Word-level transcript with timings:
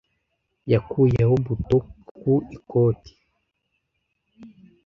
Yakuyeho 0.71 1.35
buto 1.45 1.77
ku 2.17 2.33
ikoti. 2.55 3.13